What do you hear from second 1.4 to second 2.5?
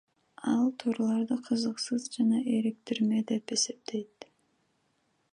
кызыксыз жана